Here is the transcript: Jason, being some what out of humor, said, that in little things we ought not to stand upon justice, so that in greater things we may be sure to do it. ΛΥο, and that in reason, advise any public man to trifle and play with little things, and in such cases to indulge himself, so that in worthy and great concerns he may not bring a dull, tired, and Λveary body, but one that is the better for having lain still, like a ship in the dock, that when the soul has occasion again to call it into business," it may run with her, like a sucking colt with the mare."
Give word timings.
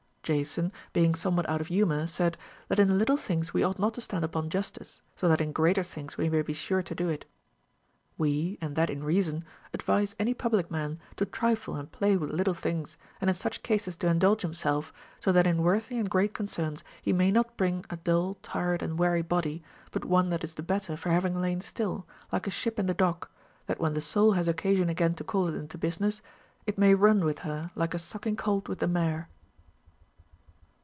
Jason, 0.23 0.71
being 0.93 1.13
some 1.15 1.35
what 1.35 1.49
out 1.49 1.59
of 1.59 1.67
humor, 1.67 2.05
said, 2.07 2.37
that 2.69 2.77
in 2.79 2.97
little 2.99 3.17
things 3.17 3.53
we 3.55 3.63
ought 3.63 3.79
not 3.79 3.95
to 3.95 3.99
stand 3.99 4.23
upon 4.23 4.49
justice, 4.51 5.01
so 5.15 5.27
that 5.27 5.41
in 5.41 5.51
greater 5.51 5.83
things 5.83 6.15
we 6.17 6.29
may 6.29 6.41
be 6.43 6.53
sure 6.53 6.81
to 6.83 6.93
do 6.95 7.09
it. 7.09 7.25
ΛΥο, 8.19 8.55
and 8.61 8.75
that 8.77 8.89
in 8.91 9.03
reason, 9.03 9.43
advise 9.73 10.15
any 10.19 10.33
public 10.35 10.69
man 10.71 10.99
to 11.17 11.25
trifle 11.25 11.75
and 11.75 11.91
play 11.91 12.15
with 12.15 12.29
little 12.31 12.53
things, 12.53 12.97
and 13.19 13.29
in 13.29 13.33
such 13.33 13.61
cases 13.63 13.97
to 13.97 14.07
indulge 14.07 14.41
himself, 14.43 14.93
so 15.19 15.31
that 15.33 15.45
in 15.47 15.63
worthy 15.63 15.97
and 15.97 16.07
great 16.09 16.33
concerns 16.35 16.81
he 17.01 17.11
may 17.11 17.29
not 17.31 17.57
bring 17.57 17.83
a 17.89 17.97
dull, 17.97 18.35
tired, 18.35 18.81
and 18.83 18.97
Λveary 18.99 19.27
body, 19.27 19.61
but 19.89 20.05
one 20.05 20.29
that 20.29 20.43
is 20.45 20.53
the 20.53 20.63
better 20.63 20.95
for 20.95 21.09
having 21.09 21.41
lain 21.41 21.59
still, 21.61 22.05
like 22.31 22.45
a 22.47 22.51
ship 22.51 22.77
in 22.79 22.85
the 22.85 22.93
dock, 22.93 23.29
that 23.65 23.79
when 23.81 23.95
the 23.95 24.01
soul 24.01 24.31
has 24.33 24.47
occasion 24.47 24.87
again 24.87 25.15
to 25.15 25.23
call 25.25 25.47
it 25.47 25.55
into 25.55 25.77
business," 25.79 26.21
it 26.67 26.77
may 26.77 26.93
run 26.95 27.25
with 27.25 27.39
her, 27.39 27.69
like 27.75 27.93
a 27.95 27.99
sucking 27.99 28.35
colt 28.37 28.69
with 28.69 28.77
the 28.79 28.87
mare." 28.87 29.27